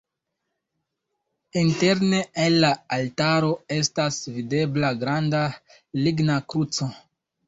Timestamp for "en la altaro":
2.45-3.51